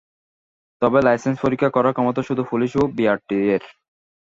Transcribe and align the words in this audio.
তবে 0.81 0.99
লাইসেন্স 1.01 1.37
পরীক্ষা 1.41 1.69
করার 1.71 1.95
ক্ষমতা 1.95 2.21
শুধু 2.23 2.43
পুলিশ 2.51 2.71
ও 2.75 2.93
বিআরটিএর। 2.97 3.63